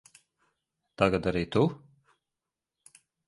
[1.01, 1.63] Tagad arī tu?